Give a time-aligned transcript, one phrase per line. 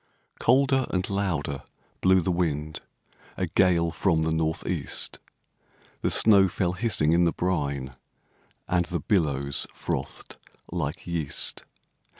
[0.39, 1.61] Colder and louder
[2.01, 2.79] blew the wind,
[3.37, 5.19] A gale from the North east;
[6.01, 7.95] The snow fell hissing in the brine,
[8.67, 10.37] And the billows frothed
[10.71, 11.65] like yeast.